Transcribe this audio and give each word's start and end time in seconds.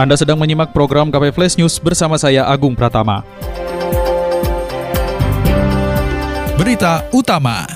Anda 0.00 0.16
sedang 0.16 0.40
menyimak 0.40 0.72
program 0.72 1.12
KP 1.12 1.28
Flash 1.28 1.60
News 1.60 1.76
bersama 1.76 2.16
saya 2.16 2.48
Agung 2.48 2.72
Pratama. 2.72 3.20
Berita 6.56 7.04
utama. 7.12 7.68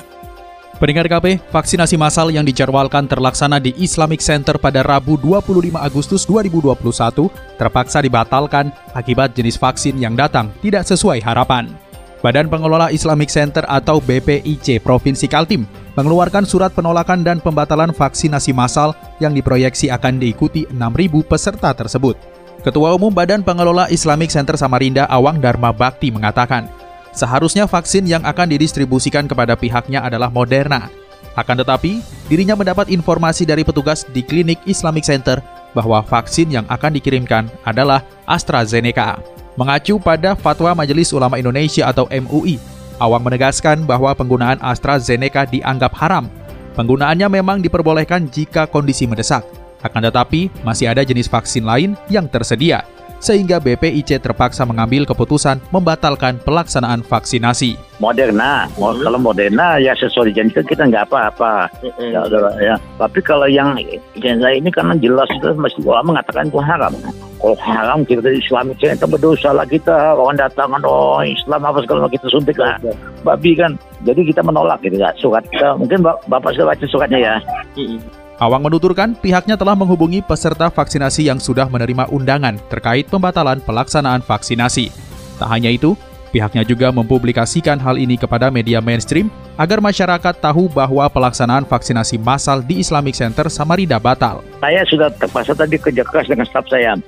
Pendengar 0.80 1.04
KP, 1.04 1.36
vaksinasi 1.52 2.00
massal 2.00 2.32
yang 2.32 2.48
dijadwalkan 2.48 3.04
terlaksana 3.04 3.60
di 3.60 3.76
Islamic 3.76 4.24
Center 4.24 4.56
pada 4.56 4.80
Rabu 4.80 5.20
25 5.20 5.76
Agustus 5.76 6.24
2021 6.24 7.28
terpaksa 7.60 8.00
dibatalkan 8.00 8.72
akibat 8.96 9.36
jenis 9.36 9.60
vaksin 9.60 10.00
yang 10.00 10.16
datang 10.16 10.48
tidak 10.64 10.88
sesuai 10.88 11.20
harapan. 11.20 11.83
Badan 12.24 12.48
Pengelola 12.48 12.88
Islamic 12.88 13.28
Center 13.28 13.68
atau 13.68 14.00
BPIC 14.00 14.80
Provinsi 14.80 15.28
Kaltim 15.28 15.68
mengeluarkan 15.92 16.48
surat 16.48 16.72
penolakan 16.72 17.20
dan 17.20 17.36
pembatalan 17.36 17.92
vaksinasi 17.92 18.56
massal 18.56 18.96
yang 19.20 19.36
diproyeksi 19.36 19.92
akan 19.92 20.16
diikuti 20.16 20.64
6.000 20.72 21.20
peserta 21.28 21.76
tersebut. 21.76 22.16
Ketua 22.64 22.96
Umum 22.96 23.12
Badan 23.12 23.44
Pengelola 23.44 23.92
Islamic 23.92 24.32
Center 24.32 24.56
Samarinda 24.56 25.04
Awang 25.12 25.36
Dharma 25.36 25.68
Bakti 25.68 26.08
mengatakan, 26.08 26.64
Seharusnya 27.12 27.68
vaksin 27.68 28.08
yang 28.08 28.24
akan 28.24 28.56
didistribusikan 28.56 29.28
kepada 29.28 29.52
pihaknya 29.52 30.00
adalah 30.00 30.32
Moderna. 30.32 30.88
Akan 31.36 31.60
tetapi, 31.60 32.00
dirinya 32.32 32.56
mendapat 32.56 32.88
informasi 32.88 33.44
dari 33.44 33.68
petugas 33.68 34.08
di 34.16 34.24
klinik 34.24 34.64
Islamic 34.64 35.04
Center 35.04 35.44
bahwa 35.76 36.00
vaksin 36.00 36.48
yang 36.48 36.64
akan 36.72 36.96
dikirimkan 36.96 37.52
adalah 37.68 38.00
AstraZeneca. 38.24 39.33
Mengacu 39.54 40.02
pada 40.02 40.34
fatwa 40.34 40.74
Majelis 40.74 41.14
Ulama 41.14 41.38
Indonesia 41.38 41.86
atau 41.86 42.10
MUI, 42.10 42.58
Awang 43.02 43.26
menegaskan 43.26 43.82
bahwa 43.86 44.14
penggunaan 44.14 44.62
AstraZeneca 44.62 45.50
dianggap 45.50 45.94
haram. 45.98 46.30
Penggunaannya 46.78 47.26
memang 47.26 47.58
diperbolehkan 47.58 48.30
jika 48.30 48.70
kondisi 48.70 49.06
mendesak. 49.06 49.42
Akan 49.82 50.02
tetapi, 50.02 50.50
masih 50.62 50.90
ada 50.90 51.02
jenis 51.02 51.26
vaksin 51.26 51.66
lain 51.66 51.98
yang 52.06 52.30
tersedia, 52.30 52.86
sehingga 53.24 53.56
BPIC 53.56 54.20
terpaksa 54.20 54.68
mengambil 54.68 55.08
keputusan 55.08 55.56
membatalkan 55.72 56.36
pelaksanaan 56.44 57.00
vaksinasi. 57.00 57.80
Moderna, 57.96 58.68
hmm. 58.76 59.00
kalau 59.00 59.16
Moderna 59.16 59.80
ya 59.80 59.96
sesuai 59.96 60.28
dijanjikan 60.28 60.68
kita 60.68 60.82
nggak 60.92 61.08
apa-apa, 61.08 61.72
hmm. 61.80 62.12
ya, 62.12 62.20
ya. 62.60 62.74
Tapi 63.00 63.24
kalau 63.24 63.48
yang 63.48 63.80
jenazah 64.20 64.52
ini 64.52 64.68
karena 64.68 64.92
jelas 65.00 65.30
itu 65.32 65.56
masih 65.56 65.80
ulama 65.88 66.12
mengatakan 66.12 66.52
itu 66.52 66.60
haram. 66.60 66.92
Kalau 67.40 67.56
haram 67.64 68.04
kita 68.04 68.20
dari 68.20 68.44
Islam 68.44 68.76
kita 68.76 69.08
berdosa 69.08 69.56
lah 69.56 69.64
kita 69.64 70.16
orang 70.16 70.36
datang 70.36 70.76
oh 70.84 71.24
Islam 71.24 71.64
apa 71.64 71.80
segala 71.80 72.12
kita 72.12 72.28
suntik 72.28 72.60
lah 72.60 72.76
babi 73.24 73.56
kan. 73.56 73.80
Jadi 74.04 74.28
kita 74.28 74.44
menolak 74.44 74.84
gitu 74.84 75.00
ya 75.00 75.14
surat. 75.16 75.46
Mungkin 75.80 76.04
bapak 76.04 76.52
sudah 76.52 76.76
baca 76.76 76.84
suratnya 76.84 77.18
ya. 77.22 77.34
Hmm. 77.78 78.23
Awang 78.34 78.66
menuturkan 78.66 79.14
pihaknya 79.14 79.54
telah 79.54 79.78
menghubungi 79.78 80.18
peserta 80.18 80.66
vaksinasi 80.66 81.30
yang 81.30 81.38
sudah 81.38 81.70
menerima 81.70 82.10
undangan 82.10 82.58
terkait 82.66 83.06
pembatalan 83.06 83.62
pelaksanaan 83.62 84.26
vaksinasi. 84.26 84.90
Tak 85.38 85.46
hanya 85.54 85.70
itu, 85.70 85.94
pihaknya 86.34 86.66
juga 86.66 86.90
mempublikasikan 86.90 87.78
hal 87.78 87.94
ini 87.94 88.18
kepada 88.18 88.50
media 88.50 88.82
mainstream 88.82 89.30
agar 89.54 89.78
masyarakat 89.78 90.34
tahu 90.42 90.66
bahwa 90.66 91.06
pelaksanaan 91.06 91.62
vaksinasi 91.62 92.18
massal 92.18 92.58
di 92.58 92.82
Islamic 92.82 93.14
Center 93.14 93.46
Samarinda 93.46 94.02
batal. 94.02 94.42
Saya 94.58 94.82
sudah 94.82 95.14
terpaksa 95.14 95.54
tadi 95.54 95.78
kerja 95.78 96.02
keras 96.02 96.26
dengan 96.26 96.50
staf 96.50 96.66
saya. 96.66 96.98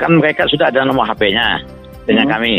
Kan 0.00 0.24
mereka 0.24 0.48
sudah 0.48 0.72
ada 0.72 0.88
nomor 0.88 1.04
HP-nya 1.04 1.60
dengan 2.08 2.32
hmm. 2.32 2.32
kami. 2.32 2.54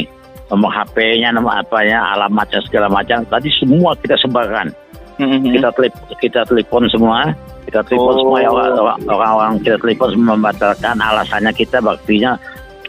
Nomor 0.54 0.70
HP-nya, 0.70 1.34
nomor 1.34 1.58
apanya, 1.58 2.14
alamatnya 2.14 2.62
segala 2.68 2.92
macam. 2.92 3.26
Tadi 3.26 3.50
semua 3.58 3.98
kita 3.98 4.20
sebarkan. 4.22 4.70
Hmm. 5.18 5.42
Kita, 5.50 5.74
telip, 5.74 5.94
kita 6.22 6.46
telepon 6.46 6.86
semua 6.92 7.34
kita 7.72 7.88
telepon 7.88 8.12
oh. 8.12 8.20
semua 8.20 8.40
ya, 8.44 8.52
orang-orang 9.08 9.56
kita 9.64 9.80
telepon 9.80 10.12
semua 10.12 10.36
membatalkan 10.36 11.00
alasannya 11.00 11.52
kita 11.56 11.80
baktinya 11.80 12.36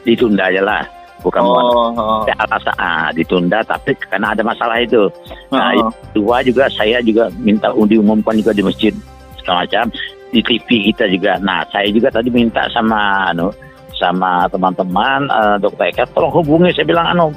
ditunda 0.02 0.50
aja 0.50 0.58
lah 0.58 0.82
bukan 1.22 1.38
oh, 1.38 1.94
oh. 1.94 2.26
alasan 2.26 2.74
ah, 2.82 3.14
ditunda 3.14 3.62
tapi 3.62 3.94
karena 4.10 4.34
ada 4.34 4.42
masalah 4.42 4.82
itu 4.82 5.06
nah 5.54 5.70
oh. 5.78 5.94
dua 6.10 6.42
juga 6.42 6.66
saya 6.66 6.98
juga 6.98 7.30
minta 7.38 7.70
diumumkan 7.70 8.34
juga 8.34 8.50
di 8.50 8.66
masjid 8.66 8.90
segala 9.38 9.62
macam 9.62 9.86
di 10.34 10.42
TV 10.42 10.90
kita 10.90 11.06
juga 11.06 11.38
nah 11.38 11.62
saya 11.70 11.86
juga 11.94 12.10
tadi 12.10 12.34
minta 12.34 12.66
sama 12.74 13.30
anu 13.30 13.54
sama 13.94 14.50
teman-teman 14.50 15.30
uh, 15.30 15.56
dokter 15.62 15.94
Eka 15.94 16.10
tolong 16.10 16.34
hubungi 16.34 16.74
saya 16.74 16.90
bilang 16.90 17.06
anu 17.06 17.30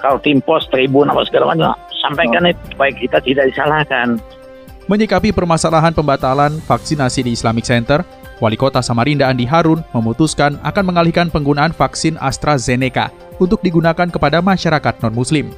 kalau 0.00 0.16
tim 0.24 0.40
pos 0.40 0.64
tribun 0.72 1.12
apa 1.12 1.20
segala 1.28 1.52
macam 1.52 1.76
sampaikan 2.00 2.48
oh. 2.48 2.52
itu 2.56 2.62
supaya 2.72 2.92
kita 2.96 3.18
tidak 3.20 3.44
disalahkan 3.52 4.16
Menyikapi 4.86 5.34
permasalahan 5.34 5.90
pembatalan 5.90 6.62
vaksinasi 6.62 7.26
di 7.26 7.34
Islamic 7.34 7.66
Center, 7.66 8.06
Wali 8.38 8.54
Kota 8.54 8.78
Samarinda 8.78 9.26
Andi 9.26 9.42
Harun 9.42 9.82
memutuskan 9.90 10.62
akan 10.62 10.84
mengalihkan 10.86 11.26
penggunaan 11.26 11.74
vaksin 11.74 12.14
AstraZeneca 12.22 13.10
untuk 13.42 13.58
digunakan 13.66 14.06
kepada 14.06 14.38
masyarakat 14.38 14.94
non-muslim. 15.02 15.50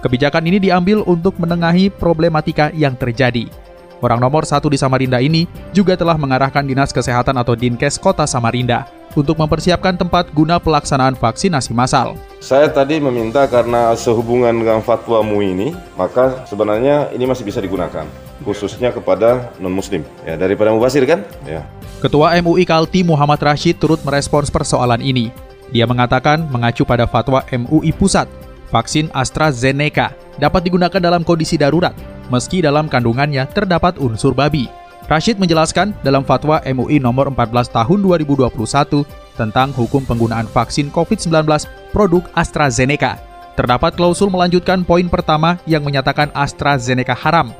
Kebijakan 0.00 0.48
ini 0.48 0.56
diambil 0.56 1.04
untuk 1.04 1.36
menengahi 1.36 1.92
problematika 1.92 2.72
yang 2.72 2.96
terjadi. 2.96 3.52
Orang 4.00 4.16
nomor 4.16 4.48
satu 4.48 4.72
di 4.72 4.80
Samarinda 4.80 5.20
ini 5.20 5.44
juga 5.76 5.92
telah 5.92 6.16
mengarahkan 6.16 6.64
Dinas 6.64 6.88
Kesehatan 6.88 7.36
atau 7.36 7.52
Dinkes 7.52 8.00
Kota 8.00 8.24
Samarinda 8.24 8.88
untuk 9.12 9.36
mempersiapkan 9.36 9.92
tempat 10.00 10.32
guna 10.32 10.56
pelaksanaan 10.56 11.20
vaksinasi 11.20 11.76
massal. 11.76 12.16
Saya 12.40 12.72
tadi 12.72 12.96
meminta 12.96 13.44
karena 13.44 13.92
sehubungan 13.92 14.56
dengan 14.56 14.80
fatwa 14.80 15.20
MUI 15.20 15.52
ini, 15.52 15.68
maka 16.00 16.48
sebenarnya 16.48 17.12
ini 17.12 17.28
masih 17.28 17.44
bisa 17.44 17.60
digunakan, 17.60 18.08
khususnya 18.44 18.90
kepada 18.90 19.52
non-muslim. 19.60 20.04
Ya, 20.24 20.36
daripada 20.36 20.72
mubasir 20.72 21.04
kan? 21.04 21.24
Ya. 21.44 21.64
Ketua 22.00 22.32
MUI 22.40 22.64
Kalti 22.64 23.04
Muhammad 23.04 23.40
Rashid 23.40 23.76
turut 23.76 24.00
merespons 24.02 24.48
persoalan 24.48 25.04
ini. 25.04 25.28
Dia 25.70 25.86
mengatakan 25.86 26.48
mengacu 26.50 26.82
pada 26.82 27.06
fatwa 27.06 27.44
MUI 27.46 27.94
Pusat, 27.94 28.26
vaksin 28.74 29.06
AstraZeneca 29.14 30.16
dapat 30.40 30.66
digunakan 30.66 30.98
dalam 30.98 31.22
kondisi 31.22 31.54
darurat, 31.60 31.94
meski 32.32 32.64
dalam 32.64 32.90
kandungannya 32.90 33.46
terdapat 33.52 34.00
unsur 34.00 34.34
babi. 34.34 34.66
Rashid 35.10 35.42
menjelaskan 35.42 35.90
dalam 36.06 36.22
fatwa 36.22 36.62
MUI 36.62 37.02
nomor 37.02 37.30
14 37.34 37.70
tahun 37.74 37.98
2021 37.98 39.02
tentang 39.34 39.74
hukum 39.74 40.06
penggunaan 40.06 40.46
vaksin 40.46 40.86
COVID-19 40.94 41.50
produk 41.90 42.22
AstraZeneca. 42.38 43.18
Terdapat 43.58 43.98
klausul 43.98 44.30
melanjutkan 44.30 44.86
poin 44.86 45.04
pertama 45.10 45.58
yang 45.66 45.82
menyatakan 45.82 46.30
AstraZeneca 46.32 47.12
haram, 47.12 47.50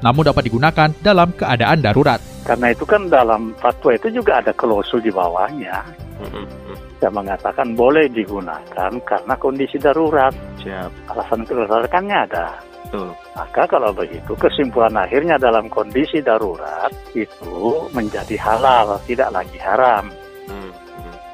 namun 0.00 0.26
dapat 0.26 0.48
digunakan 0.48 0.88
dalam 1.00 1.32
keadaan 1.36 1.80
darurat. 1.84 2.20
Karena 2.44 2.72
itu 2.72 2.84
kan 2.88 3.06
dalam 3.06 3.52
fatwa 3.60 3.92
itu 3.92 4.08
juga 4.10 4.40
ada 4.40 4.52
klausul 4.56 5.04
di 5.04 5.12
bawahnya. 5.12 5.84
Yang 7.00 7.14
mengatakan 7.16 7.72
boleh 7.72 8.12
digunakan 8.12 8.92
karena 9.04 9.34
kondisi 9.40 9.80
darurat. 9.80 10.32
Siap. 10.60 10.90
Alasan 11.08 11.48
kedaruratannya 11.48 12.16
ada. 12.28 12.60
Betul. 12.90 13.08
Maka 13.38 13.62
kalau 13.70 13.94
begitu 13.94 14.32
kesimpulan 14.36 14.92
akhirnya 14.98 15.40
dalam 15.40 15.70
kondisi 15.70 16.20
darurat 16.20 16.90
itu 17.16 17.86
menjadi 17.94 18.36
halal, 18.36 19.00
tidak 19.08 19.30
lagi 19.32 19.56
haram. 19.62 20.12
Hmm. 20.50 20.72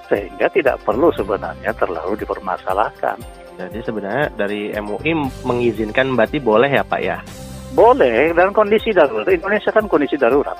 Sehingga 0.06 0.47
tidak 0.53 0.78
perlu 0.87 1.10
sebenarnya 1.16 1.72
terlalu 1.74 2.15
dipermasalahkan. 2.21 3.19
Jadi 3.57 3.78
sebenarnya 3.83 4.27
dari 4.36 4.69
MUI 4.77 5.12
mengizinkan 5.48 6.12
berarti 6.12 6.39
boleh 6.39 6.69
ya 6.69 6.84
Pak 6.84 7.01
ya? 7.01 7.19
Boleh 7.74 8.30
dalam 8.36 8.54
kondisi 8.54 8.95
darurat. 8.95 9.27
Indonesia 9.27 9.74
kan 9.74 9.91
kondisi 9.91 10.15
darurat. 10.15 10.54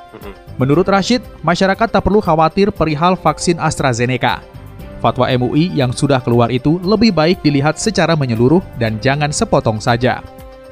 Menurut 0.59 0.89
Rashid, 0.89 1.23
masyarakat 1.45 1.89
tak 1.93 2.03
perlu 2.03 2.19
khawatir 2.19 2.75
perihal 2.75 3.15
vaksin 3.15 3.61
AstraZeneca. 3.63 4.43
Fatwa 4.99 5.29
MUI 5.29 5.71
yang 5.77 5.93
sudah 5.93 6.19
keluar 6.25 6.49
itu 6.49 6.81
lebih 6.83 7.13
baik 7.13 7.45
dilihat 7.45 7.77
secara 7.77 8.17
menyeluruh 8.17 8.65
dan 8.81 8.97
jangan 8.99 9.31
sepotong 9.31 9.79
saja. 9.79 10.25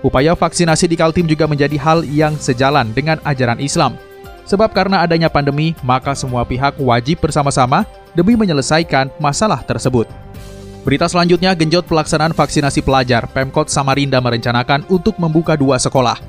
Upaya 0.04 0.36
vaksinasi 0.36 0.84
di 0.90 0.96
Kaltim 1.00 1.24
juga 1.24 1.48
menjadi 1.48 1.76
hal 1.80 2.04
yang 2.04 2.36
sejalan 2.36 2.92
dengan 2.92 3.16
ajaran 3.24 3.60
Islam. 3.60 3.96
Sebab 4.44 4.76
karena 4.76 5.00
adanya 5.00 5.32
pandemi, 5.32 5.72
maka 5.80 6.12
semua 6.12 6.44
pihak 6.44 6.76
wajib 6.76 7.24
bersama-sama 7.24 7.88
demi 8.12 8.36
menyelesaikan 8.36 9.08
masalah 9.16 9.64
tersebut. 9.64 10.04
Berita 10.84 11.08
selanjutnya, 11.08 11.56
genjot 11.56 11.88
pelaksanaan 11.88 12.36
vaksinasi 12.36 12.84
pelajar, 12.84 13.24
Pemkot 13.32 13.72
Samarinda 13.72 14.20
merencanakan 14.20 14.84
untuk 14.92 15.16
membuka 15.16 15.56
dua 15.56 15.80
sekolah. 15.80 16.20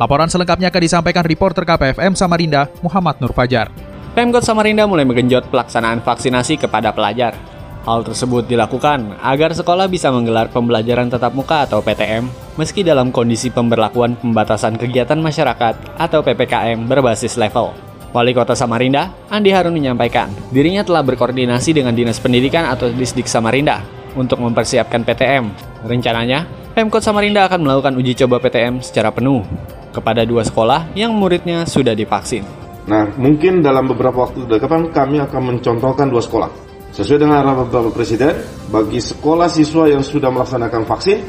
Laporan 0.00 0.32
selengkapnya 0.32 0.72
akan 0.72 0.80
disampaikan 0.80 1.28
reporter 1.28 1.68
KPFM 1.68 2.16
Samarinda, 2.16 2.72
Muhammad 2.80 3.20
Nur 3.20 3.36
Fajar. 3.36 3.68
Pemkot 4.16 4.40
Samarinda 4.40 4.88
mulai 4.88 5.04
menggenjot 5.04 5.52
pelaksanaan 5.52 6.00
vaksinasi 6.00 6.56
kepada 6.56 6.88
pelajar. 6.96 7.36
Hal 7.84 8.00
tersebut 8.00 8.48
dilakukan 8.48 9.12
agar 9.20 9.52
sekolah 9.52 9.92
bisa 9.92 10.08
menggelar 10.08 10.48
pembelajaran 10.48 11.12
tatap 11.12 11.36
muka 11.36 11.68
atau 11.68 11.84
PTM 11.84 12.32
meski 12.56 12.80
dalam 12.80 13.12
kondisi 13.12 13.52
pemberlakuan 13.52 14.16
pembatasan 14.16 14.80
kegiatan 14.80 15.20
masyarakat 15.20 16.00
atau 16.00 16.24
PPKM 16.24 16.80
berbasis 16.88 17.36
level. 17.36 17.76
Wali 18.16 18.32
Kota 18.32 18.56
Samarinda, 18.56 19.12
Andi 19.28 19.52
Harun 19.52 19.76
menyampaikan, 19.76 20.32
dirinya 20.48 20.80
telah 20.80 21.04
berkoordinasi 21.04 21.76
dengan 21.76 21.92
Dinas 21.92 22.16
Pendidikan 22.16 22.64
atau 22.72 22.88
Disdik 22.88 23.28
Samarinda 23.28 23.97
untuk 24.14 24.40
mempersiapkan 24.40 25.04
PTM. 25.04 25.50
Rencananya, 25.84 26.46
Pemkot 26.72 27.02
Samarinda 27.02 27.44
akan 27.50 27.66
melakukan 27.66 27.92
uji 27.98 28.14
coba 28.24 28.38
PTM 28.38 28.80
secara 28.80 29.10
penuh 29.10 29.42
kepada 29.90 30.22
dua 30.22 30.46
sekolah 30.46 30.94
yang 30.94 31.12
muridnya 31.12 31.66
sudah 31.66 31.92
divaksin. 31.92 32.46
Nah, 32.88 33.04
mungkin 33.20 33.60
dalam 33.60 33.90
beberapa 33.90 34.24
waktu 34.24 34.48
depan 34.48 34.88
kami 34.94 35.20
akan 35.20 35.42
mencontohkan 35.52 36.08
dua 36.08 36.24
sekolah 36.24 36.68
Sesuai 36.98 37.20
dengan 37.20 37.44
arahan 37.44 37.68
Bapak 37.68 37.92
Presiden, 37.92 38.32
bagi 38.72 38.98
sekolah 38.98 39.46
siswa 39.46 39.86
yang 39.86 40.00
sudah 40.00 40.32
melaksanakan 40.32 40.88
vaksin, 40.88 41.20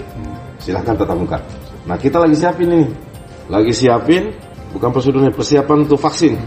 silahkan 0.57 0.95
tetap 0.95 1.13
muka. 1.19 1.37
Nah 1.83 1.99
kita 1.99 2.17
lagi 2.17 2.33
siapin 2.39 2.71
ini, 2.71 2.87
lagi 3.51 3.75
siapin, 3.75 4.31
bukan 4.71 4.89
prosedurnya 4.89 5.29
persiapan 5.35 5.83
untuk 5.83 5.99
vaksin. 5.99 6.39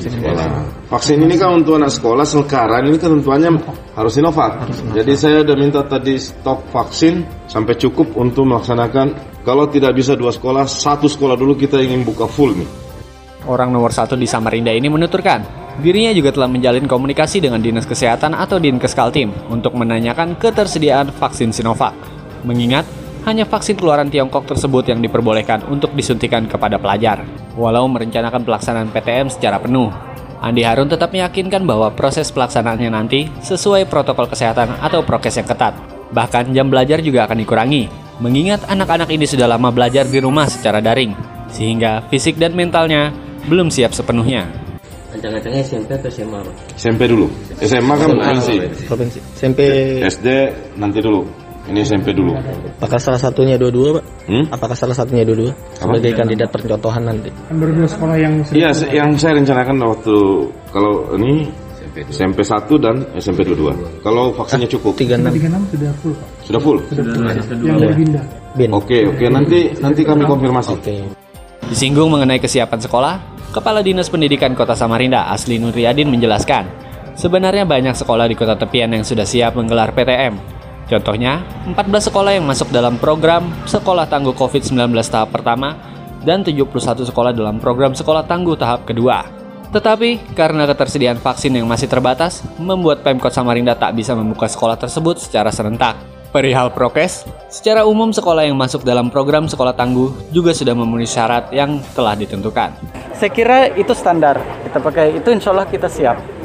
Sekolah. 0.00 0.79
Vaksin 0.90 1.22
ini 1.22 1.38
kan 1.38 1.62
untuk 1.62 1.78
anak 1.78 1.94
sekolah 1.94 2.26
sekarang 2.26 2.90
ini 2.90 2.98
ketentuannya 2.98 3.62
harus 3.94 4.10
Sinovac. 4.10 4.66
Jadi 4.90 5.14
saya 5.14 5.46
sudah 5.46 5.54
minta 5.54 5.86
tadi 5.86 6.18
stok 6.18 6.66
vaksin 6.74 7.46
sampai 7.46 7.78
cukup 7.78 8.18
untuk 8.18 8.42
melaksanakan. 8.50 9.38
Kalau 9.46 9.70
tidak 9.70 9.94
bisa 9.94 10.18
dua 10.18 10.34
sekolah, 10.34 10.66
satu 10.66 11.06
sekolah 11.06 11.38
dulu 11.38 11.54
kita 11.54 11.78
ingin 11.78 12.02
buka 12.02 12.26
full 12.26 12.58
nih. 12.58 12.66
Orang 13.46 13.70
nomor 13.70 13.94
satu 13.94 14.18
di 14.18 14.26
Samarinda 14.26 14.74
ini 14.74 14.90
menuturkan, 14.90 15.60
Dirinya 15.80 16.12
juga 16.12 16.28
telah 16.28 16.50
menjalin 16.50 16.84
komunikasi 16.84 17.40
dengan 17.40 17.62
Dinas 17.62 17.88
Kesehatan 17.88 18.36
atau 18.36 18.60
Dinkes 18.60 18.92
Kaltim 18.92 19.32
untuk 19.48 19.72
menanyakan 19.72 20.36
ketersediaan 20.36 21.08
vaksin 21.08 21.56
Sinovac. 21.56 21.96
Mengingat 22.44 22.84
hanya 23.24 23.48
vaksin 23.48 23.80
keluaran 23.80 24.12
Tiongkok 24.12 24.44
tersebut 24.44 24.92
yang 24.92 25.00
diperbolehkan 25.00 25.64
untuk 25.72 25.96
disuntikan 25.96 26.44
kepada 26.44 26.76
pelajar. 26.76 27.24
Walau 27.56 27.88
merencanakan 27.88 28.44
pelaksanaan 28.44 28.92
PTM 28.92 29.32
secara 29.32 29.56
penuh, 29.56 29.88
Andi 30.40 30.64
Harun 30.64 30.88
tetap 30.88 31.12
meyakinkan 31.12 31.68
bahwa 31.68 31.92
proses 31.92 32.32
pelaksanaannya 32.32 32.88
nanti 32.88 33.28
sesuai 33.44 33.84
protokol 33.92 34.24
kesehatan 34.24 34.80
atau 34.80 35.04
prokes 35.04 35.36
yang 35.36 35.44
ketat. 35.44 35.76
Bahkan 36.16 36.56
jam 36.56 36.72
belajar 36.72 37.04
juga 37.04 37.28
akan 37.28 37.44
dikurangi, 37.44 37.92
mengingat 38.24 38.64
anak-anak 38.64 39.12
ini 39.12 39.28
sudah 39.28 39.44
lama 39.44 39.68
belajar 39.68 40.08
di 40.08 40.16
rumah 40.16 40.48
secara 40.48 40.80
daring, 40.80 41.12
sehingga 41.52 42.08
fisik 42.08 42.40
dan 42.40 42.56
mentalnya 42.56 43.12
belum 43.52 43.68
siap 43.68 43.92
sepenuhnya. 43.92 44.48
Ancang-ancangnya 45.12 45.60
SMP 45.60 45.90
atau 45.92 46.08
SMA 46.08 46.38
Pak? 46.40 46.54
SMP 46.80 47.02
dulu. 47.04 47.26
SMA 47.60 47.94
kan 48.00 48.08
provinsi. 48.16 48.54
Provinsi. 48.88 49.18
SMP 49.36 49.60
SD 50.08 50.28
nanti 50.80 50.98
dulu. 51.04 51.49
Ini 51.68 51.84
SMP 51.84 52.16
dulu. 52.16 52.32
Apakah 52.80 52.96
salah 52.96 53.20
satunya 53.20 53.60
dua-dua, 53.60 54.00
Pak? 54.00 54.04
Hmm? 54.26 54.44
Apakah 54.48 54.76
salah 54.78 54.96
satunya 54.96 55.22
dua-dua? 55.28 55.52
Sebagai 55.76 56.16
kandidat 56.16 56.48
percontohan 56.48 57.04
nanti. 57.04 57.28
Baru 57.52 57.84
sekolah 57.84 58.16
yang 58.16 58.34
Iya, 58.50 58.72
yang 58.90 59.12
saya 59.20 59.36
rencanakan 59.36 59.76
waktu 59.84 60.14
kalau 60.72 61.14
ini 61.20 61.52
SMP 62.10 62.46
1 62.46 62.70
dan 62.78 63.02
SMP 63.18 63.42
22. 63.42 63.74
Kalau 64.06 64.30
vaksinnya 64.32 64.68
cukup. 64.70 64.94
36. 64.96 65.26
36 65.36 65.74
sudah 65.74 65.90
full, 66.00 66.14
Pak. 66.14 66.28
Sudah 66.46 66.60
full. 66.62 66.78
Sudah 66.88 67.04
full. 67.04 67.24
Yang 67.66 67.78
dari 67.82 67.94
Binda. 67.98 68.22
Oke, 68.74 68.98
oke, 69.06 69.24
nanti 69.30 69.58
nanti 69.78 70.00
kami 70.06 70.22
konfirmasi. 70.26 70.70
Oke. 70.74 70.96
Disinggung 71.70 72.10
mengenai 72.10 72.42
kesiapan 72.42 72.80
sekolah, 72.82 73.14
Kepala 73.50 73.82
Dinas 73.82 74.10
Pendidikan 74.10 74.54
Kota 74.58 74.74
Samarinda 74.74 75.30
Asli 75.30 75.58
Nuriyadin 75.58 76.10
menjelaskan, 76.10 76.66
sebenarnya 77.14 77.62
banyak 77.62 77.94
sekolah 77.94 78.26
di 78.26 78.34
kota 78.34 78.58
tepian 78.58 78.90
yang 78.90 79.06
sudah 79.06 79.22
siap 79.26 79.54
menggelar 79.54 79.94
PTM. 79.94 80.59
Contohnya, 80.90 81.46
14 81.70 82.10
sekolah 82.10 82.34
yang 82.34 82.42
masuk 82.42 82.74
dalam 82.74 82.98
program 82.98 83.46
Sekolah 83.62 84.10
Tangguh 84.10 84.34
COVID-19 84.34 84.90
tahap 85.06 85.30
pertama 85.30 85.78
dan 86.26 86.42
71 86.42 87.06
sekolah 87.06 87.30
dalam 87.30 87.62
program 87.62 87.94
Sekolah 87.94 88.26
Tangguh 88.26 88.58
tahap 88.58 88.90
kedua. 88.90 89.22
Tetapi, 89.70 90.34
karena 90.34 90.66
ketersediaan 90.66 91.22
vaksin 91.22 91.54
yang 91.54 91.70
masih 91.70 91.86
terbatas, 91.86 92.42
membuat 92.58 93.06
Pemkot 93.06 93.30
Samarinda 93.30 93.78
tak 93.78 93.94
bisa 93.94 94.18
membuka 94.18 94.50
sekolah 94.50 94.74
tersebut 94.74 95.22
secara 95.22 95.54
serentak. 95.54 95.94
Perihal 96.34 96.74
prokes, 96.74 97.26
secara 97.46 97.86
umum 97.86 98.10
sekolah 98.10 98.46
yang 98.46 98.58
masuk 98.58 98.82
dalam 98.82 99.10
program 99.14 99.46
sekolah 99.46 99.74
tangguh 99.74 100.30
juga 100.34 100.54
sudah 100.54 100.74
memenuhi 100.74 101.06
syarat 101.06 101.50
yang 101.54 101.78
telah 101.94 102.18
ditentukan. 102.18 102.70
Saya 103.14 103.30
kira 103.30 103.58
itu 103.74 103.90
standar 103.94 104.38
kita 104.66 104.78
pakai 104.78 105.18
itu 105.18 105.26
insya 105.34 105.50
Allah 105.50 105.66
kita 105.66 105.90
siap. 105.90 106.39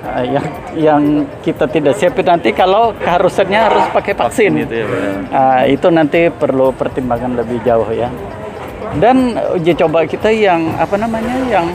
Uh, 0.00 0.24
yang 0.24 0.46
yang 0.80 1.02
kita 1.44 1.68
tidak 1.68 1.92
siap 2.00 2.16
itu 2.16 2.24
nanti 2.24 2.56
kalau 2.56 2.96
keharusannya 2.96 3.60
harus 3.60 3.84
pakai 3.92 4.16
vaksin. 4.16 4.64
Gitu 4.64 4.74
ya, 4.80 4.86
uh, 5.28 5.62
itu 5.68 5.86
nanti 5.92 6.32
perlu 6.32 6.72
pertimbangan 6.72 7.36
lebih 7.36 7.60
jauh 7.60 7.88
ya. 7.92 8.08
Dan 8.96 9.36
uji 9.54 9.76
coba 9.76 10.08
kita 10.08 10.32
yang 10.32 10.72
apa 10.80 10.96
namanya 10.96 11.36
yang 11.52 11.66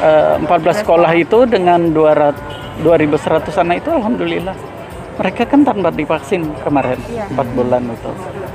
uh, 0.00 0.38
14 0.38 0.86
sekolah 0.86 1.10
itu 1.18 1.44
dengan 1.50 1.90
200 1.90 2.58
2100 2.82 3.50
anak 3.58 3.76
itu 3.82 3.90
alhamdulillah 3.90 4.56
mereka 5.18 5.42
kan 5.50 5.66
tanpa 5.66 5.90
divaksin 5.90 6.46
kemarin 6.62 6.98
iya. 7.10 7.26
4 7.26 7.56
bulan 7.58 7.82
itu 7.90 8.12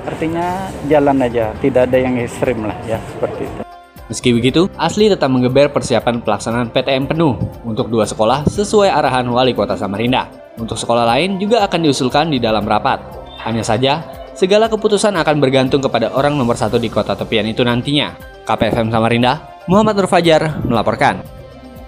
artinya 0.07 0.71
jalan 0.87 1.17
aja 1.19 1.51
tidak 1.59 1.91
ada 1.91 1.97
yang 1.99 2.15
ekstrim 2.15 2.63
lah 2.63 2.77
ya 2.87 2.99
seperti 3.11 3.43
itu 3.43 3.62
Meski 4.11 4.35
begitu, 4.35 4.67
Asli 4.75 5.07
tetap 5.07 5.31
menggeber 5.31 5.71
persiapan 5.71 6.19
pelaksanaan 6.19 6.75
PTM 6.75 7.07
penuh 7.07 7.39
untuk 7.63 7.87
dua 7.87 8.03
sekolah 8.03 8.43
sesuai 8.51 8.91
arahan 8.91 9.23
Wali 9.31 9.55
Kota 9.55 9.79
Samarinda. 9.79 10.27
Untuk 10.59 10.75
sekolah 10.75 11.07
lain 11.07 11.39
juga 11.39 11.63
akan 11.63 11.79
diusulkan 11.87 12.27
di 12.29 12.37
dalam 12.37 12.67
rapat. 12.67 12.99
Hanya 13.47 13.63
saja, 13.63 14.03
segala 14.35 14.67
keputusan 14.67 15.15
akan 15.15 15.35
bergantung 15.39 15.79
kepada 15.79 16.11
orang 16.13 16.35
nomor 16.35 16.59
satu 16.59 16.77
di 16.77 16.91
kota 16.91 17.15
tepian 17.15 17.47
itu 17.47 17.63
nantinya. 17.63 18.13
KPFM 18.43 18.91
Samarinda, 18.91 19.63
Muhammad 19.71 19.95
Nur 19.97 20.07
Fajar 20.11 20.61
melaporkan. 20.67 21.23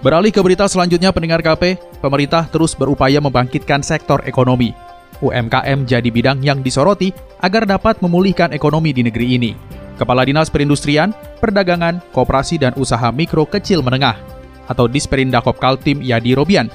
Beralih 0.00 0.32
ke 0.32 0.40
berita 0.40 0.64
selanjutnya 0.68 1.12
pendengar 1.12 1.44
KP, 1.44 1.76
pemerintah 2.00 2.48
terus 2.48 2.72
berupaya 2.72 3.20
membangkitkan 3.20 3.84
sektor 3.84 4.24
ekonomi. 4.24 4.72
UMKM 5.20 5.88
jadi 5.88 6.08
bidang 6.12 6.44
yang 6.44 6.60
disoroti 6.60 7.12
agar 7.40 7.64
dapat 7.64 8.00
memulihkan 8.04 8.52
ekonomi 8.52 8.92
di 8.92 9.00
negeri 9.04 9.26
ini. 9.40 9.52
Kepala 9.96 10.28
Dinas 10.28 10.52
Perindustrian, 10.52 11.16
Perdagangan, 11.46 12.02
Koperasi 12.10 12.58
dan 12.58 12.74
Usaha 12.74 13.06
Mikro 13.14 13.46
Kecil 13.46 13.78
Menengah 13.78 14.18
atau 14.66 14.90
Disperindak 14.90 15.46
Kaltim 15.62 16.02
Yadi 16.02 16.34
Robian 16.34 16.66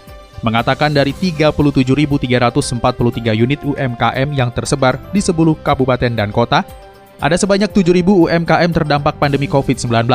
mengatakan 0.48 0.96
dari 0.96 1.12
37.343 1.12 2.24
unit 3.36 3.60
UMKM 3.68 4.30
yang 4.32 4.48
tersebar 4.56 4.96
di 5.12 5.20
10 5.20 5.36
kabupaten 5.60 6.12
dan 6.16 6.32
kota, 6.32 6.64
ada 7.20 7.36
sebanyak 7.36 7.68
7.000 7.68 8.00
UMKM 8.08 8.72
terdampak 8.72 9.20
pandemi 9.20 9.52
COVID-19. 9.52 10.08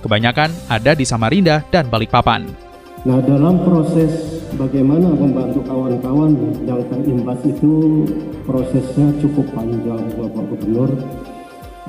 Kebanyakan 0.00 0.54
ada 0.70 0.94
di 0.94 1.02
Samarinda 1.02 1.66
dan 1.68 1.90
Balikpapan. 1.90 2.70
Nah, 3.04 3.18
dalam 3.26 3.60
proses 3.64 4.40
bagaimana 4.54 5.12
membantu 5.12 5.66
kawan-kawan 5.66 6.36
yang 6.64 6.80
terimbas 6.88 7.40
itu 7.42 8.06
prosesnya 8.46 9.12
cukup 9.20 9.50
panjang 9.52 10.04
Bapak 10.14 10.44
Gubernur. 10.46 10.94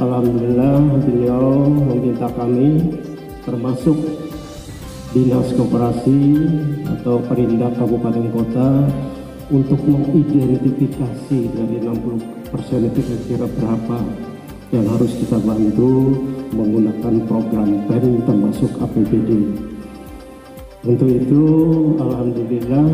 Alhamdulillah 0.01 0.81
beliau 1.05 1.70
meminta 1.70 2.25
kami 2.34 2.98
termasuk 3.46 3.93
Dinas 5.13 5.53
Koperasi 5.53 6.41
atau 6.89 7.22
Perindak 7.29 7.77
Kabupaten 7.77 8.25
Kota 8.34 8.89
untuk 9.53 9.77
mengidentifikasi 9.86 11.38
dari 11.53 11.77
60 11.86 12.17
persen 12.50 12.89
itu 12.89 12.98
kira-kira 12.98 13.46
berapa 13.46 13.98
yang 14.74 14.89
harus 14.89 15.13
kita 15.22 15.38
bantu 15.38 16.17
menggunakan 16.50 17.22
program 17.29 17.86
PEN 17.86 18.25
termasuk 18.25 18.74
APBD. 18.81 19.53
Untuk 20.81 21.13
itu, 21.13 21.46
Alhamdulillah 22.01 22.89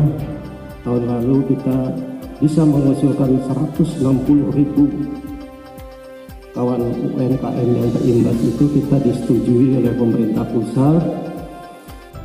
tahun 0.84 1.02
lalu 1.08 1.56
kita 1.56 1.78
bisa 2.36 2.68
mengusulkan 2.68 3.40
160 3.48 4.52
ribu 4.52 4.84
kawan 6.58 6.90
UMKM 6.90 7.68
yang 7.70 7.90
terimbas 7.94 8.38
itu 8.42 8.64
kita 8.66 8.98
disetujui 9.06 9.78
oleh 9.78 9.94
pemerintah 9.94 10.42
pusat. 10.50 11.02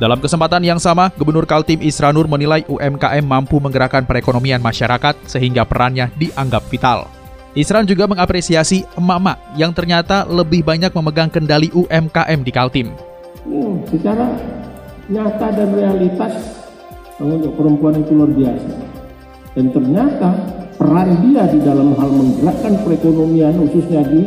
Dalam 0.02 0.18
kesempatan 0.18 0.66
yang 0.66 0.82
sama, 0.82 1.14
Gubernur 1.14 1.46
Kaltim 1.46 1.78
Isranur 1.78 2.26
menilai 2.26 2.66
UMKM 2.66 3.22
mampu 3.22 3.62
menggerakkan 3.62 4.02
perekonomian 4.02 4.58
masyarakat 4.58 5.14
sehingga 5.30 5.62
perannya 5.62 6.10
dianggap 6.18 6.66
vital. 6.66 7.06
Isran 7.54 7.86
juga 7.86 8.10
mengapresiasi 8.10 8.82
emak-emak 8.98 9.38
yang 9.54 9.70
ternyata 9.70 10.26
lebih 10.26 10.66
banyak 10.66 10.90
memegang 10.90 11.30
kendali 11.30 11.70
UMKM 11.70 12.42
di 12.42 12.50
Kaltim. 12.50 12.90
Hmm, 13.46 13.86
secara 13.86 14.34
nyata 15.06 15.46
dan 15.54 15.70
realitas 15.70 16.34
untuk 17.22 17.54
perempuan 17.54 18.02
itu 18.02 18.18
luar 18.18 18.34
biasa. 18.34 18.70
Dan 19.54 19.70
ternyata 19.70 20.30
peran 20.76 21.08
dia 21.22 21.44
di 21.50 21.58
dalam 21.62 21.94
hal 21.94 22.10
menggerakkan 22.10 22.74
perekonomian 22.82 23.54
khususnya 23.64 24.02
di 24.08 24.22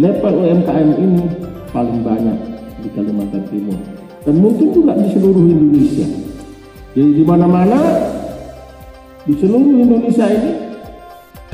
level 0.00 0.34
UMKM 0.42 0.90
ini 0.98 1.24
paling 1.70 2.00
banyak 2.02 2.38
di 2.82 2.88
Kalimantan 2.92 3.42
Timur. 3.48 3.78
Dan 4.24 4.40
mungkin 4.40 4.72
juga 4.72 4.96
di 4.96 5.06
seluruh 5.12 5.44
Indonesia. 5.44 6.08
Jadi 6.96 7.10
di 7.12 7.24
mana-mana 7.26 7.78
di 9.28 9.34
seluruh 9.36 9.74
Indonesia 9.76 10.26
ini 10.30 10.74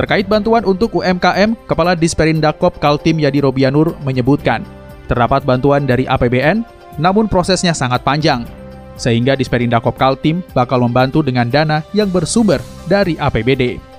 Terkait 0.00 0.24
bantuan 0.24 0.64
untuk 0.64 0.96
UMKM, 0.96 1.68
Kepala 1.68 1.92
Disperindakop 1.92 2.80
Kaltim 2.80 3.20
Yadi 3.20 3.44
Robianur 3.44 3.92
menyebutkan, 4.00 4.64
terdapat 5.04 5.44
bantuan 5.44 5.84
dari 5.84 6.08
APBN, 6.08 6.64
namun 6.96 7.28
prosesnya 7.28 7.76
sangat 7.76 8.00
panjang, 8.00 8.48
sehingga 8.96 9.36
Disperindakop 9.36 10.00
Kaltim 10.00 10.40
bakal 10.56 10.80
membantu 10.80 11.20
dengan 11.20 11.52
dana 11.52 11.84
yang 11.92 12.08
bersumber 12.08 12.64
dari 12.88 13.20
APBD. 13.20 13.89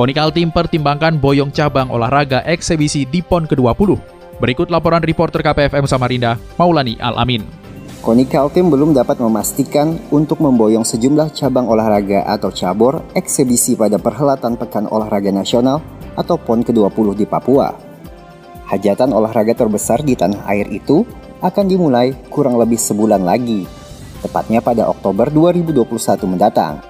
Koni 0.00 0.16
Kaltim 0.16 0.48
pertimbangkan 0.48 1.20
boyong 1.20 1.52
cabang 1.52 1.92
olahraga 1.92 2.40
eksebisi 2.48 3.04
di 3.04 3.20
PON 3.20 3.44
ke-20. 3.44 4.00
Berikut 4.40 4.72
laporan 4.72 5.04
reporter 5.04 5.44
KPFM 5.44 5.84
Samarinda, 5.84 6.40
Maulani 6.56 6.96
Al-Amin. 6.96 7.44
Koni 8.00 8.24
Kaltim 8.24 8.72
belum 8.72 8.96
dapat 8.96 9.20
memastikan 9.20 10.00
untuk 10.08 10.40
memboyong 10.40 10.88
sejumlah 10.88 11.36
cabang 11.36 11.68
olahraga 11.68 12.24
atau 12.24 12.48
cabur 12.48 13.04
eksebisi 13.12 13.76
pada 13.76 14.00
perhelatan 14.00 14.56
Pekan 14.56 14.88
Olahraga 14.88 15.28
Nasional 15.28 15.84
atau 16.16 16.40
PON 16.40 16.64
ke-20 16.64 17.20
di 17.20 17.28
Papua. 17.28 17.68
Hajatan 18.72 19.12
olahraga 19.12 19.52
terbesar 19.52 20.00
di 20.00 20.16
tanah 20.16 20.48
air 20.48 20.64
itu 20.72 21.04
akan 21.44 21.68
dimulai 21.68 22.16
kurang 22.32 22.56
lebih 22.56 22.80
sebulan 22.80 23.20
lagi, 23.20 23.68
tepatnya 24.24 24.64
pada 24.64 24.88
Oktober 24.88 25.28
2021 25.28 26.24
mendatang. 26.24 26.80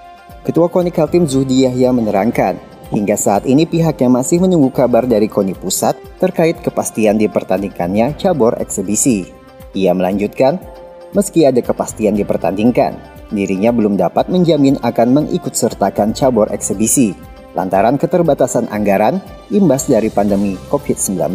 Ketua 0.46 0.70
Koni 0.70 0.94
Kaltim 0.94 1.26
Zuhdi 1.26 1.66
Yahya 1.66 1.90
menerangkan, 1.90 2.69
hingga 2.90 3.16
saat 3.16 3.46
ini 3.46 3.64
pihaknya 3.64 4.10
masih 4.10 4.42
menunggu 4.42 4.74
kabar 4.74 5.06
dari 5.06 5.30
Koni 5.30 5.54
Pusat 5.54 5.96
terkait 6.18 6.58
kepastian 6.60 7.16
dipertandingkannya 7.16 8.18
cabur 8.18 8.58
eksebisi. 8.58 9.30
Ia 9.74 9.94
melanjutkan, 9.94 10.58
Meski 11.10 11.42
ada 11.42 11.58
kepastian 11.58 12.14
dipertandingkan, 12.14 12.94
dirinya 13.34 13.74
belum 13.74 13.98
dapat 13.98 14.30
menjamin 14.30 14.78
akan 14.78 15.10
mengikut 15.10 15.58
sertakan 15.58 16.14
cabur 16.14 16.46
eksebisi 16.54 17.18
lantaran 17.58 17.98
keterbatasan 17.98 18.70
anggaran 18.70 19.18
imbas 19.50 19.90
dari 19.90 20.06
pandemi 20.06 20.54
COVID-19. 20.70 21.34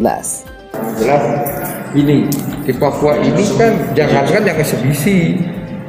Jelas 0.96 1.24
ini 1.92 2.24
di 2.64 2.72
Papua 2.72 3.20
ini 3.20 3.44
kan 3.60 3.76
jangankan 3.92 4.48
yang 4.48 4.58
eksebisi 4.64 5.44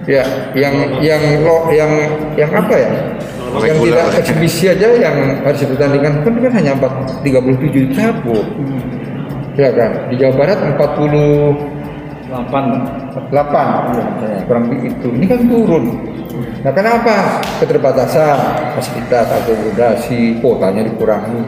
ya 0.07 0.27
yang 0.55 0.75
yang 0.99 1.23
lo 1.47 1.71
yang 1.71 1.91
yang 2.35 2.51
apa 2.55 2.75
ya 2.75 2.91
yang 3.65 3.79
tidak 3.81 4.07
eksebisi 4.21 4.65
aja 4.69 4.89
yang 4.99 5.17
harus 5.41 5.61
dipertandingkan 5.65 6.13
kan 6.27 6.35
kan 6.37 6.53
hanya 6.53 6.73
4, 6.77 7.25
37 7.25 7.97
cabur 7.97 8.45
ya 9.57 9.71
kan? 9.73 9.91
Di 10.13 10.15
Jawa 10.21 10.35
Barat 10.37 10.59
40 10.77 11.77
8 12.27 13.31
8 13.31 13.33
ya, 13.33 14.39
kurang 14.45 14.65
begitu 14.69 15.07
ini 15.15 15.25
kan 15.25 15.41
turun. 15.47 15.85
Nah 16.61 16.73
kenapa? 16.75 17.41
Keterbatasan 17.63 18.39
fasilitas 18.77 19.31
akomodasi 19.31 20.43
kuotanya 20.43 20.85
dikurangi. 20.85 21.41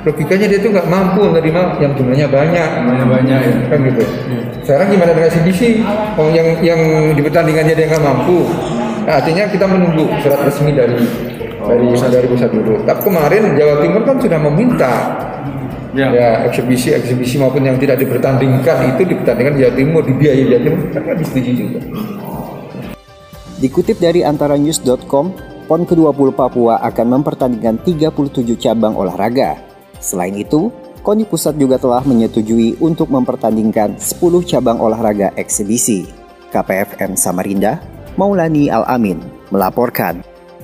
Logikanya 0.00 0.48
dia 0.48 0.58
itu 0.60 0.68
nggak 0.72 0.88
mampu 0.88 1.28
menerima 1.28 1.76
yang 1.80 1.92
jumlahnya 1.92 2.28
banyak. 2.28 2.68
Jumlahnya 2.80 3.06
banyak 3.08 3.40
ya. 3.40 3.54
Kan 3.68 3.78
gitu. 3.84 4.04
Ya. 4.04 4.40
sekarang 4.64 4.86
gimana 4.92 5.12
dengan 5.12 5.30
CDC 5.34 5.60
oh, 6.14 6.28
yang 6.30 6.48
yang 6.62 6.80
di 7.16 7.20
pertandingannya 7.20 7.74
dia 7.76 7.86
nggak 7.90 8.04
mampu. 8.04 8.48
Nah, 9.04 9.18
artinya 9.18 9.48
kita 9.48 9.64
menunggu 9.64 10.06
surat 10.20 10.40
resmi 10.44 10.76
dari 10.76 11.00
oh, 11.60 11.68
dari 11.68 11.86
dari 11.92 12.26
pusat 12.28 12.50
dulu 12.50 12.74
tapi 12.84 13.00
kemarin 13.04 13.42
Jawa 13.54 13.74
Timur 13.84 14.02
kan 14.08 14.16
sudah 14.18 14.40
meminta 14.40 14.92
ya, 15.94 16.06
ya 16.10 16.28
eksebisi 16.46 16.94
eksebisi 16.94 17.38
maupun 17.38 17.66
yang 17.66 17.76
tidak 17.78 18.00
dipertandingkan 18.00 18.96
itu 18.96 19.02
dipertandingkan 19.14 19.54
di 19.56 19.60
Jawa 19.66 19.74
Timur 19.74 20.02
dibiayai 20.06 20.44
Jawa 20.46 20.62
Timur 20.62 20.80
kan 20.90 21.16
disetujui 21.18 21.54
juga. 21.54 21.80
Dikutip 23.60 24.00
dari 24.00 24.24
antaranews.com, 24.24 25.36
PON 25.68 25.82
ke-20 25.84 26.32
Papua 26.32 26.80
akan 26.80 27.20
mempertandingkan 27.20 27.76
37 27.84 28.56
cabang 28.56 28.96
olahraga. 28.96 29.60
Selain 30.00 30.32
itu, 30.32 30.72
KONI 31.04 31.28
Pusat 31.28 31.54
juga 31.60 31.76
telah 31.76 32.00
menyetujui 32.00 32.80
untuk 32.80 33.12
mempertandingkan 33.12 34.00
10 34.00 34.48
cabang 34.48 34.80
olahraga 34.80 35.32
eksibisi. 35.36 36.08
KPFM 36.48 37.20
Samarinda, 37.20 37.84
Maulani 38.16 38.72
Al-Amin, 38.72 39.20
melaporkan. 39.52 40.24